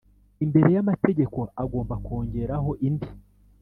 [0.43, 3.09] imbere y’amategeko agomba kongeraho indi